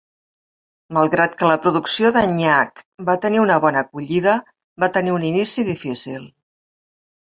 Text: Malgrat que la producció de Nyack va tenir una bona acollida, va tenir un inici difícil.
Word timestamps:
Malgrat 0.97 1.35
que 1.41 1.49
la 1.51 1.57
producció 1.65 2.11
de 2.17 2.25
Nyack 2.33 2.83
va 3.11 3.17
tenir 3.29 3.45
una 3.45 3.61
bona 3.69 3.87
acollida, 3.87 4.37
va 4.87 4.93
tenir 5.01 5.19
un 5.23 5.31
inici 5.33 5.71
difícil. 5.75 6.31